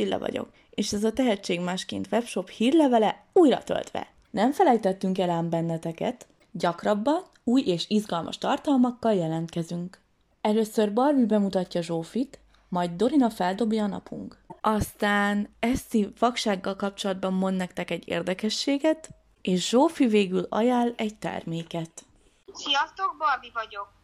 [0.00, 4.12] Csilla vagyok, és ez a Tehetség Másként webshop hírlevele újra töltve.
[4.30, 9.98] Nem felejtettünk el ám benneteket, gyakrabban új és izgalmas tartalmakkal jelentkezünk.
[10.40, 12.38] Először Barbie bemutatja Zsófit,
[12.68, 14.38] majd Dorina feldobja a napunk.
[14.60, 19.08] Aztán Eszi vaksággal kapcsolatban mond nektek egy érdekességet,
[19.42, 22.04] és Zsófi végül ajánl egy terméket.
[22.52, 23.99] Sziasztok, Barbie vagyok.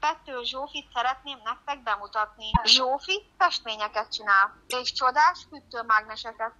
[0.00, 2.50] Pettő Zsófit szeretném nektek bemutatni.
[2.64, 6.52] Zsófi festményeket csinál, és csodás hűtőmágneseket.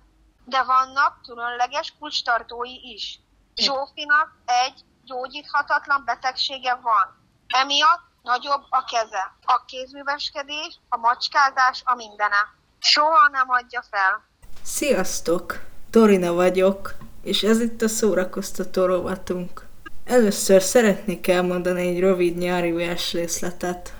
[0.45, 3.20] De vannak különleges kulcstartói is.
[3.55, 7.06] Zsófinak egy gyógyíthatatlan betegsége van.
[7.47, 12.55] Emiatt nagyobb a keze, a kézműveskedés, a macskázás, a mindene.
[12.78, 14.25] Soha nem adja fel.
[14.62, 15.69] Sziasztok!
[15.91, 19.70] Dorina vagyok, és ez itt a szórakoztató rovatunk.
[20.10, 23.95] Először szeretnék elmondani egy rövid nyári versrészletet.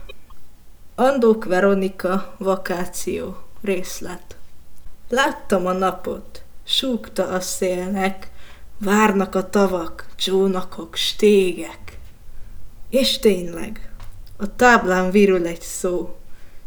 [0.95, 4.36] Andók Veronika, vakáció, részlet.
[5.08, 8.31] Láttam a napot, súgta a szélnek,
[8.78, 11.98] várnak a tavak, csónakok, stégek.
[12.88, 13.92] És tényleg,
[14.36, 16.16] a táblán virül egy szó,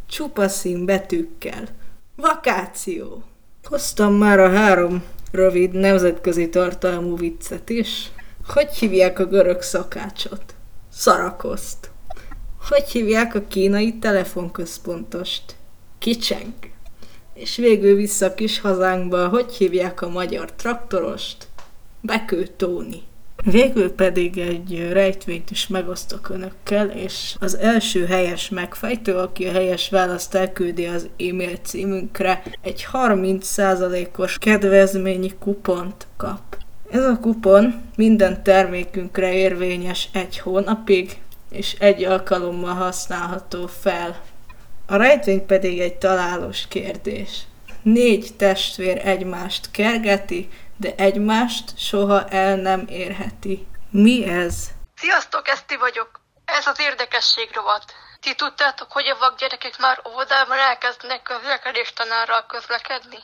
[0.09, 1.67] csupa szín betűkkel.
[2.15, 3.23] Vakáció!
[3.63, 8.11] Hoztam már a három rövid nemzetközi tartalmú viccet is.
[8.47, 10.43] Hogy hívják a görög szakácsot?
[10.91, 11.91] Szarakoszt.
[12.69, 15.55] Hogy hívják a kínai telefonközpontost?
[15.99, 16.53] Kicseng.
[17.33, 21.47] És végül vissza kis hazánkba, hogy hívják a magyar traktorost?
[22.01, 23.01] Bekő Tóni.
[23.43, 29.89] Végül pedig egy rejtvényt is megosztok önökkel, és az első helyes megfejtő, aki a helyes
[29.89, 36.62] választ elküldi az e-mail címünkre, egy 30%-os kedvezményi kupont kap.
[36.93, 44.21] Ez a kupon minden termékünkre érvényes egy hónapig, és egy alkalommal használható fel.
[44.87, 47.29] A rejtvény pedig egy találós kérdés.
[47.81, 53.67] Négy testvér egymást kergeti, de egymást soha el nem érheti.
[53.89, 54.55] Mi ez?
[54.95, 56.19] Sziasztok, Eszti vagyok.
[56.45, 57.85] Ez az érdekesség rovat.
[58.19, 63.19] Ti tudtátok, hogy a vakgyerekek már óvodában elkezdenek közlekedés tanárral közlekedni?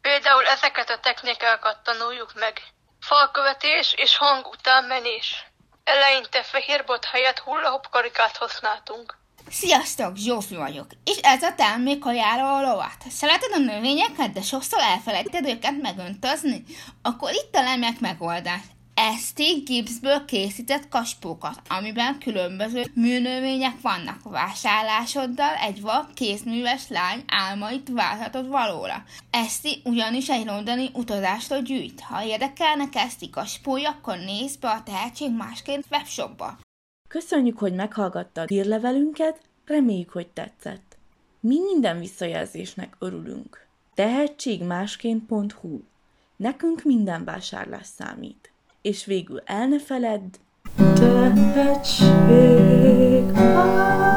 [0.00, 2.62] Például ezeket a technikákat tanuljuk meg.
[3.08, 5.46] Falkövetés és hang után menés.
[5.84, 9.16] Eleinte fehérbot helyett hullahop karikát használtunk.
[9.50, 12.12] Sziasztok, Zsófi vagyok, és ez a termék a
[12.60, 13.00] lovat.
[13.10, 16.64] Szereted a növényeket, de sokszor elfelejted őket megöntözni?
[17.02, 18.60] Akkor itt a lemek megoldás.
[19.00, 24.22] Eszti gipszből készített kaspókat, amiben különböző műnövények vannak.
[24.22, 29.04] Vásárlásoddal egy vak kézműves lány álmait válthatod valóra.
[29.30, 32.00] Eszti ugyanis egy londoni utazástól gyűjt.
[32.00, 36.58] Ha érdekelnek Eszti kaspója, akkor nézz be a tehetség másként webshopba.
[37.08, 40.96] Köszönjük, hogy meghallgattad hírlevelünket, reméljük, hogy tetszett.
[41.40, 43.66] Mi minden visszajelzésnek örülünk.
[43.94, 45.80] Tehetségmásként.hu
[46.36, 48.52] Nekünk minden vásárlás számít
[48.88, 50.30] és végül el ne feledd,
[50.94, 52.04] tehetség
[53.34, 54.07] áll.